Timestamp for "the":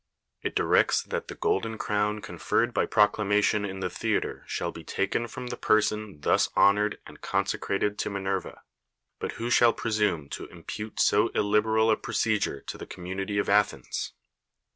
1.27-1.35, 3.81-3.87, 5.45-5.55, 12.79-12.87